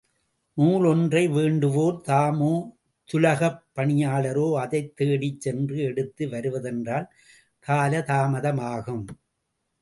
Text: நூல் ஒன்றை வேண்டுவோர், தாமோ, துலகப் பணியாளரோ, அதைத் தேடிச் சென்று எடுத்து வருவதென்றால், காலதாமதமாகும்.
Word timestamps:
நூல் 0.57 0.85
ஒன்றை 0.85 1.27
வேண்டுவோர், 1.27 2.01
தாமோ, 2.07 2.53
துலகப் 3.09 3.59
பணியாளரோ, 3.75 4.59
அதைத் 4.59 4.95
தேடிச் 4.95 5.41
சென்று 5.41 5.77
எடுத்து 5.79 6.27
வருவதென்றால், 6.27 7.07
காலதாமதமாகும். 7.67 9.05